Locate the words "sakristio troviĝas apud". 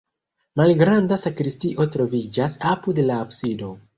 1.25-3.05